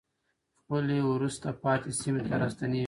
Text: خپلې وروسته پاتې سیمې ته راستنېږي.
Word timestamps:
خپلې 0.59 0.97
وروسته 1.11 1.47
پاتې 1.63 1.89
سیمې 2.01 2.21
ته 2.29 2.35
راستنېږي. 2.41 2.79